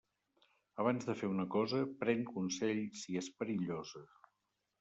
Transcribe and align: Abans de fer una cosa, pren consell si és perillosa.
Abans 0.83 1.05
de 1.09 1.15
fer 1.19 1.29
una 1.33 1.45
cosa, 1.57 1.83
pren 2.01 2.25
consell 2.31 2.83
si 3.03 3.21
és 3.25 3.31
perillosa. 3.43 4.07